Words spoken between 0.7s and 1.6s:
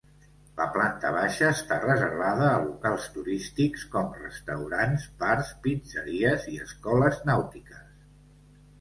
planta baixa